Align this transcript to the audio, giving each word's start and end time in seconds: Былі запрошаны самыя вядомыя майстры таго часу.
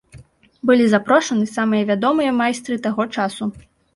Былі 0.69 0.85
запрошаны 0.93 1.45
самыя 1.57 1.83
вядомыя 1.91 2.31
майстры 2.39 2.79
таго 2.89 3.03
часу. 3.21 3.51